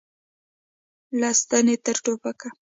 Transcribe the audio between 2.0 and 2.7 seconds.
ټوپکه.